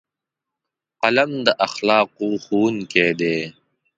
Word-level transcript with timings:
قلم 1.01 1.31
د 1.45 1.47
اخلاقو 1.67 2.27
ښوونکی 2.43 3.09
دی 3.19 3.37